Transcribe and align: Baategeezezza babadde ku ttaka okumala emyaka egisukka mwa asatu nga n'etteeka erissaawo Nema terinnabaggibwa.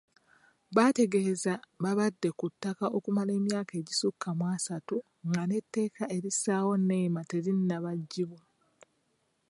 Baategeezezza 0.75 1.53
babadde 1.83 2.29
ku 2.39 2.45
ttaka 2.53 2.85
okumala 2.97 3.31
emyaka 3.39 3.73
egisukka 3.81 4.27
mwa 4.37 4.47
asatu 4.57 4.97
nga 5.27 5.41
n'etteeka 5.45 6.03
erissaawo 6.15 6.71
Nema 6.89 7.21
terinnabaggibwa. 7.29 8.41